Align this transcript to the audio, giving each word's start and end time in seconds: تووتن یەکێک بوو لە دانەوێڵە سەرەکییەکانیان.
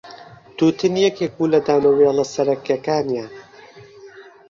تووتن 0.55 0.93
یەکێک 1.05 1.31
بوو 1.37 1.51
لە 1.53 1.59
دانەوێڵە 1.67 2.25
سەرەکییەکانیان. 2.33 3.33